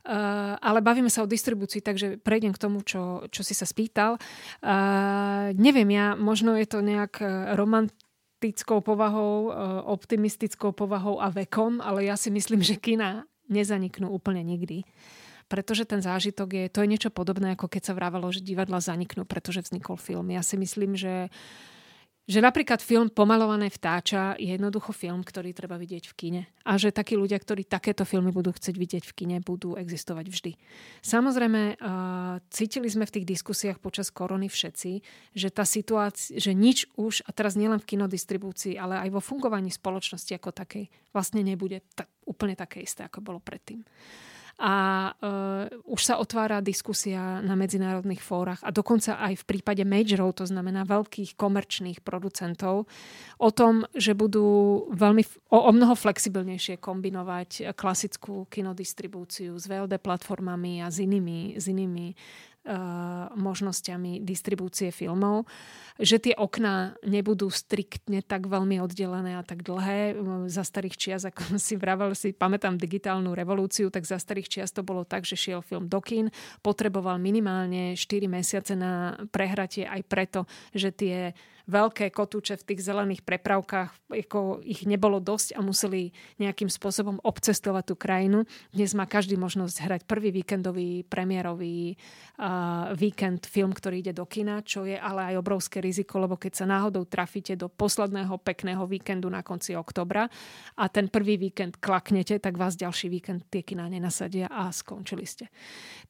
[0.00, 4.16] Uh, ale bavíme sa o distribúcii, takže prejdem k tomu, čo, čo si sa spýtal.
[4.64, 7.20] Uh, neviem ja, možno je to nejak
[7.52, 14.40] romantickou povahou, uh, optimistickou povahou a vekom, ale ja si myslím, že kina nezaniknú úplne
[14.40, 14.88] nikdy.
[15.50, 19.26] Pretože ten zážitok je, to je niečo podobné, ako keď sa vrávalo, že divadla zaniknú,
[19.26, 20.30] pretože vznikol film.
[20.30, 21.26] Ja si myslím, že
[22.30, 26.42] že napríklad film Pomalované vtáča je jednoducho film, ktorý treba vidieť v kine.
[26.62, 30.52] A že takí ľudia, ktorí takéto filmy budú chcieť vidieť v kine, budú existovať vždy.
[31.02, 35.02] Samozrejme, uh, cítili sme v tých diskusiách počas korony všetci,
[35.34, 39.74] že tá situácia, že nič už, a teraz nielen v kinodistribúcii, ale aj vo fungovaní
[39.74, 43.82] spoločnosti ako takej, vlastne nebude tak, úplne také isté, ako bolo predtým
[44.60, 44.74] a
[45.16, 50.44] uh, už sa otvára diskusia na medzinárodných fórach a dokonca aj v prípade majorov, to
[50.44, 52.84] znamená veľkých komerčných producentov,
[53.40, 60.84] o tom, že budú veľmi, o, o mnoho flexibilnejšie kombinovať klasickú kinodistribúciu s VOD platformami
[60.84, 62.12] a s inými, s inými
[63.34, 65.48] možnosťami distribúcie filmov,
[65.96, 70.16] že tie okná nebudú striktne tak veľmi oddelené a tak dlhé.
[70.48, 74.84] Za starých čias, ako si vravel, si pamätám digitálnu revolúciu, tak za starých čias to
[74.84, 76.28] bolo tak, že šiel film do kín,
[76.60, 80.40] potreboval minimálne 4 mesiace na prehratie aj preto,
[80.76, 81.32] že tie
[81.70, 86.10] veľké kotúče v tých zelených prepravkách, ako ich nebolo dosť a museli
[86.42, 88.42] nejakým spôsobom obcestovať tú krajinu.
[88.74, 94.66] Dnes má každý možnosť hrať prvý víkendový premiérový uh, víkend film, ktorý ide do kina,
[94.66, 99.30] čo je ale aj obrovské riziko, lebo keď sa náhodou trafíte do posledného pekného víkendu
[99.30, 100.26] na konci oktobra
[100.74, 105.46] a ten prvý víkend klaknete, tak vás ďalší víkend tie kina nenasadia a skončili ste.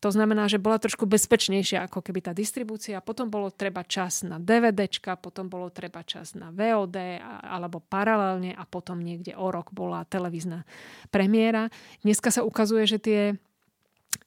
[0.01, 3.05] To znamená, že bola trošku bezpečnejšia ako keby tá distribúcia.
[3.05, 8.63] Potom bolo treba čas na DVDčka, potom bolo treba čas na VOD alebo paralelne a
[8.63, 10.63] potom niekde o rok bola televízna
[11.11, 11.67] premiéra.
[12.07, 13.23] Dneska sa ukazuje, že tie,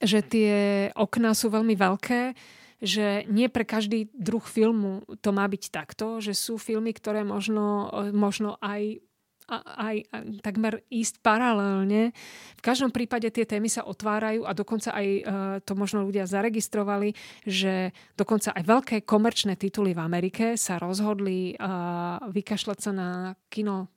[0.03, 0.53] že tie
[0.91, 2.35] okná sú veľmi veľké,
[2.83, 7.87] že nie pre každý druh filmu to má byť takto, že sú filmy, ktoré možno,
[8.11, 8.99] možno aj
[9.47, 12.15] aj, aj takmer ísť paralelne.
[12.57, 15.23] V každom prípade tie témy sa otvárajú a dokonca aj uh,
[15.61, 17.13] to možno ľudia zaregistrovali,
[17.45, 23.09] že dokonca aj veľké komerčné tituly v Amerike sa rozhodli uh, vykašľať sa na
[23.51, 23.92] kino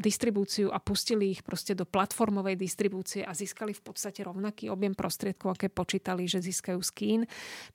[0.00, 5.54] distribúciu a pustili ich proste do platformovej distribúcie a získali v podstate rovnaký objem prostriedkov,
[5.54, 6.90] aké počítali, že získajú z.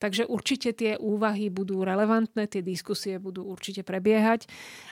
[0.01, 4.50] Takže určite tie úvahy budú relevantné, tie diskusie budú určite prebiehať,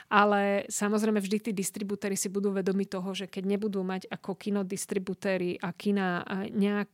[0.08, 5.58] ale samozrejme vždy tí distribútory si budú vedomi toho, že keď nebudú mať ako kinodistribútory
[5.58, 6.22] a kina
[6.54, 6.88] nejak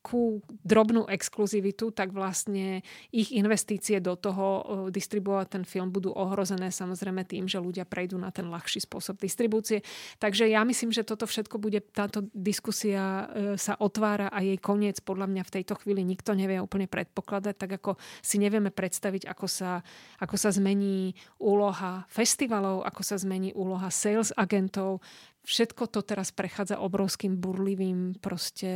[0.00, 2.80] takú drobnú exkluzivitu, tak vlastne
[3.12, 8.32] ich investície do toho distribuovať ten film budú ohrozené samozrejme tým, že ľudia prejdú na
[8.32, 9.84] ten ľahší spôsob distribúcie.
[10.16, 15.04] Takže ja myslím, že toto všetko bude, táto diskusia e, sa otvára a jej koniec
[15.04, 19.46] podľa mňa v tejto chvíli nikto nevie úplne predpokladať, tak ako si nevieme predstaviť, ako
[19.52, 19.84] sa,
[20.16, 25.04] ako sa zmení úloha festivalov, ako sa zmení úloha sales agentov,
[25.44, 28.72] všetko to teraz prechádza obrovským burlivým proste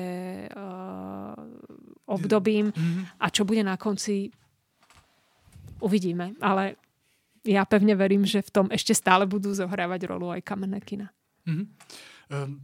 [0.49, 1.37] uh,
[2.09, 3.21] obdobím mm-hmm.
[3.21, 4.33] a čo bude na konci
[5.85, 6.81] uvidíme, ale
[7.45, 11.13] ja pevne verím, že v tom ešte stále budú zohrávať rolu aj kamenné kina.
[11.45, 11.67] Mm-hmm.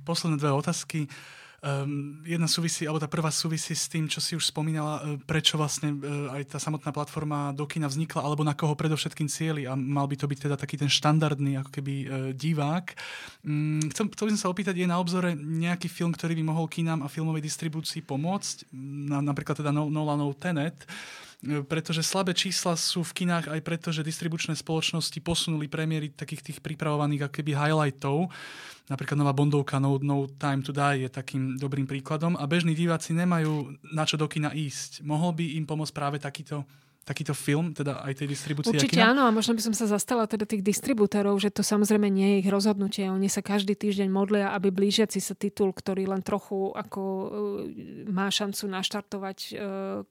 [0.08, 1.04] Posledné dve otázky.
[1.60, 5.60] Um, jedna súvisí, alebo tá prvá súvisí s tým, čo si už spomínala, uh, prečo
[5.60, 9.68] vlastne uh, aj tá samotná platforma do kina vznikla, alebo na koho predovšetkým cieli.
[9.68, 12.96] A mal by to byť teda taký ten štandardný ako keby uh, divák.
[13.44, 16.64] Um, chcel, chcel by som sa opýtať, je na obzore nejaký film, ktorý by mohol
[16.64, 18.72] kinám a filmovej distribúcii pomôcť,
[19.12, 20.88] na, napríklad teda Nolanov Tenet,
[21.40, 26.58] pretože slabé čísla sú v kinách aj preto, že distribučné spoločnosti posunuli premiéry takých tých
[26.60, 28.28] pripravovaných akoby highlightov.
[28.92, 33.16] Napríklad nová Bondovka No, no Time to Die je takým dobrým príkladom a bežní diváci
[33.16, 35.00] nemajú na čo do kina ísť.
[35.00, 36.68] Mohol by im pomôcť práve takýto
[37.04, 38.76] takýto film, teda aj tej distribúcie?
[38.76, 42.36] Určite áno a možno by som sa zastala teda tých distribútorov, že to samozrejme nie
[42.36, 43.08] je ich rozhodnutie.
[43.08, 47.28] Oni sa každý týždeň modlia, aby blížiaci sa titul, ktorý len trochu ako uh,
[48.08, 49.54] má šancu naštartovať uh,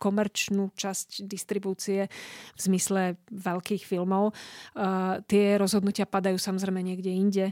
[0.02, 2.10] komerčnú časť distribúcie
[2.56, 4.34] v zmysle veľkých filmov.
[4.74, 7.46] Uh, tie rozhodnutia padajú samozrejme niekde inde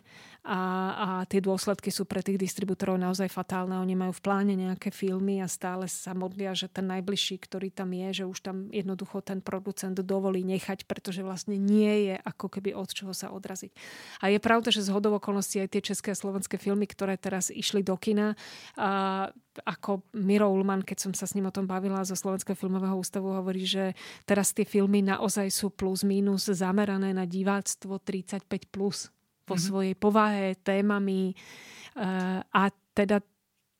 [0.47, 0.61] a,
[0.95, 3.75] a tie dôsledky sú pre tých distribútorov naozaj fatálne.
[3.83, 7.91] Oni majú v pláne nejaké filmy a stále sa modlia, že ten najbližší, ktorý tam
[7.91, 12.71] je, že už tam jednoducho ten producent dovolí nechať, pretože vlastne nie je ako keby
[12.71, 13.75] od čoho sa odraziť.
[14.23, 17.51] A je pravda, že z hodov okolností aj tie české a slovenské filmy, ktoré teraz
[17.51, 18.39] išli do kina,
[18.79, 19.27] a
[19.67, 23.35] ako Miro Ulman, keď som sa s ním o tom bavila zo Slovenského filmového ústavu,
[23.35, 28.69] hovorí, že teraz tie filmy naozaj sú plus minus zamerané na diváctvo 35+.
[28.69, 29.09] Plus
[29.47, 29.67] po mm-hmm.
[29.71, 33.23] svojej povahe, témami uh, a teda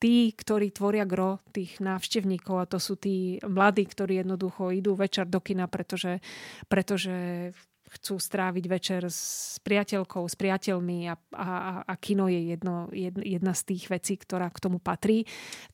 [0.00, 5.26] tí, ktorí tvoria gro tých návštevníkov a to sú tí mladí, ktorí jednoducho idú večer
[5.26, 6.22] do kina, pretože,
[6.70, 7.50] pretože
[7.88, 11.50] chcú stráviť večer s priateľkou, s priateľmi a, a,
[11.88, 15.24] a kino je jedno, jedna z tých vecí, ktorá k tomu patrí,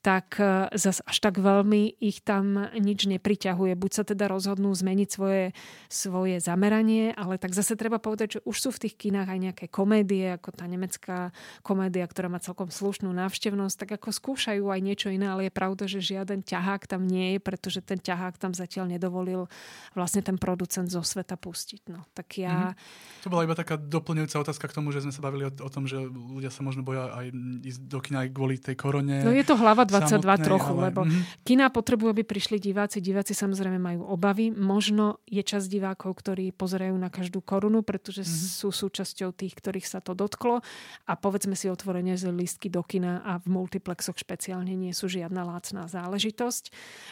[0.01, 3.75] tak e, zas až tak veľmi ich tam nič nepriťahuje.
[3.75, 5.45] Buď sa teda rozhodnú zmeniť svoje,
[5.91, 9.67] svoje zameranie, ale tak zase treba povedať, že už sú v tých kinách aj nejaké
[9.67, 11.35] komédie, ako tá nemecká
[11.67, 15.85] komédia, ktorá má celkom slušnú návštevnosť, tak ako skúšajú aj niečo iné, ale je pravda,
[15.91, 19.51] že žiaden ťahák tam nie je, pretože ten ťahák tam zatiaľ nedovolil
[19.99, 21.91] vlastne ten producent zo sveta pustiť.
[21.91, 22.77] No tak ja...
[22.77, 23.23] Mm-hmm.
[23.25, 25.89] To bola iba taká doplňujúca otázka k tomu, že sme sa bavili o, o tom,
[25.89, 27.33] že ľudia sa možno boja aj
[27.65, 29.25] ísť do kina aj kvôli tej korone.
[29.25, 30.83] No je to hlava 22 samotnej, trochu, ale...
[30.93, 31.23] lebo mm-hmm.
[31.41, 33.01] kina potrebujú, aby prišli diváci.
[33.01, 34.53] Diváci samozrejme majú obavy.
[34.53, 38.61] Možno je čas divákov, ktorí pozerajú na každú korunu, pretože mm-hmm.
[38.61, 40.61] sú súčasťou tých, ktorých sa to dotklo.
[41.09, 45.49] A povedzme si otvorene, že lístky do kina a v multiplexoch špeciálne nie sú žiadna
[45.49, 46.65] lácná záležitosť.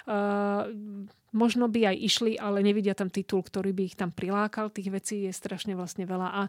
[0.05, 4.69] Uh, možno by aj išli, ale nevidia tam titul, ktorý by ich tam prilákal.
[4.69, 6.43] Tých vecí je strašne vlastne veľa a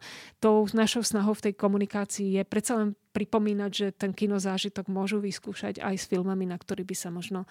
[0.43, 5.79] tou našou snahou v tej komunikácii je predsa len pripomínať, že ten kinozážitok môžu vyskúšať
[5.79, 7.47] aj s filmami, na ktorý by sa možno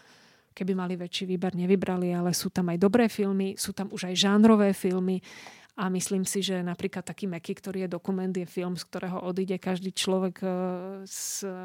[0.52, 4.14] keby mali väčší výber, nevybrali, ale sú tam aj dobré filmy, sú tam už aj
[4.20, 5.24] žánrové filmy
[5.72, 9.56] a myslím si, že napríklad taký Meky, ktorý je dokument, je film, z ktorého odíde
[9.56, 10.44] každý človek
[11.08, 11.58] z, e, e,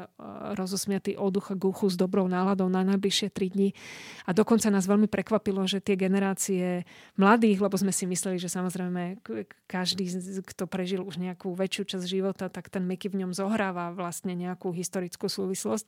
[0.56, 3.76] rozosmiatý od ducha k uchu s dobrou náladou na najbližšie tri dni.
[4.24, 6.88] A dokonca nás veľmi prekvapilo, že tie generácie
[7.20, 9.20] mladých, lebo sme si mysleli, že samozrejme
[9.68, 10.08] každý,
[10.40, 14.72] kto prežil už nejakú väčšiu časť života, tak ten Meky v ňom zohráva vlastne nejakú
[14.72, 15.84] historickú súvislosť.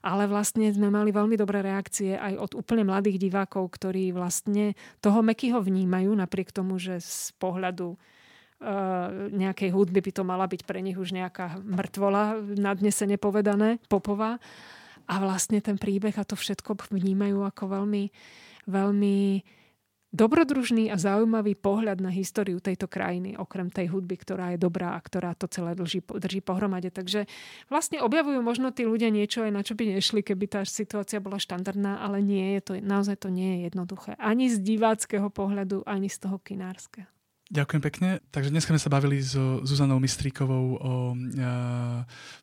[0.00, 4.72] Ale vlastne sme mali veľmi dobré reakcie aj od úplne mladých divákov, ktorí vlastne
[5.04, 7.98] toho Mekyho vnímajú, napriek tomu, že z pohľadu pohľadu
[8.58, 14.42] Uh, nejakej hudby by to mala byť pre nich už nejaká mŕtvola, nadnesene povedané, popová.
[15.06, 18.10] A vlastne ten príbeh a to všetko vnímajú ako veľmi,
[18.66, 19.16] veľmi
[20.10, 25.04] dobrodružný a zaujímavý pohľad na históriu tejto krajiny, okrem tej hudby, ktorá je dobrá a
[25.06, 26.90] ktorá to celé drží, drží pohromade.
[26.90, 27.30] Takže
[27.70, 31.38] vlastne objavujú možno tí ľudia niečo aj na čo by nešli, keby tá situácia bola
[31.38, 34.18] štandardná, ale nie je to, naozaj to nie je jednoduché.
[34.18, 37.06] Ani z diváckého pohľadu, ani z toho kinárskeho.
[37.48, 38.08] Ďakujem pekne.
[38.28, 41.44] Takže dnes sme sa bavili so Zuzanou Mistríkovou o e,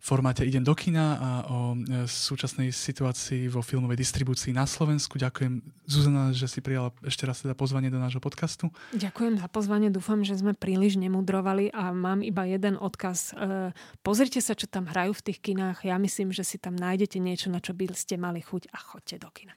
[0.02, 5.22] formáte Idem do kina a o e, súčasnej situácii vo filmovej distribúcii na Slovensku.
[5.22, 8.74] Ďakujem Zuzana, že si prijala ešte raz teda pozvanie do nášho podcastu.
[8.98, 9.94] Ďakujem za pozvanie.
[9.94, 13.38] Dúfam, že sme príliš nemudrovali a mám iba jeden odkaz.
[13.38, 15.86] E, pozrite sa, čo tam hrajú v tých kinách.
[15.86, 19.22] Ja myslím, že si tam nájdete niečo, na čo by ste mali chuť a chodte
[19.22, 19.54] do kina.